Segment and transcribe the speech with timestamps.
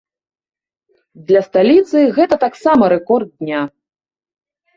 [1.27, 3.61] Для сталіцы гэта таксама рэкорд дня.